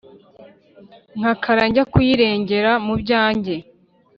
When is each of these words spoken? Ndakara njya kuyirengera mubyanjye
Ndakara 1.19 1.63
njya 1.69 1.83
kuyirengera 1.91 2.71
mubyanjye 2.85 3.55